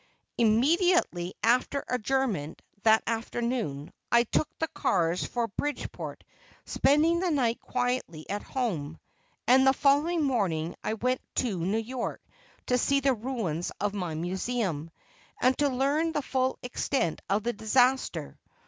Immediately 0.39 1.35
after 1.43 1.85
adjournment 1.87 2.63
that 2.81 3.03
afternoon, 3.05 3.93
I 4.11 4.23
took 4.23 4.49
the 4.57 4.67
cars 4.69 5.23
for 5.23 5.47
Bridgeport, 5.49 6.23
spending 6.65 7.19
the 7.19 7.29
night 7.29 7.61
quietly 7.61 8.27
at 8.27 8.41
home, 8.41 8.97
and 9.45 9.67
the 9.67 9.73
following 9.73 10.23
morning 10.23 10.73
I 10.83 10.95
went 10.95 11.21
to 11.35 11.55
New 11.59 11.77
York 11.77 12.23
to 12.65 12.79
see 12.79 13.01
the 13.01 13.13
ruins 13.13 13.71
of 13.79 13.93
my 13.93 14.15
Museum, 14.15 14.89
and 15.39 15.55
to 15.59 15.69
learn 15.69 16.13
the 16.13 16.23
full 16.23 16.57
extent 16.63 17.21
of 17.29 17.43
the 17.43 17.53
disaster. 17.53 18.39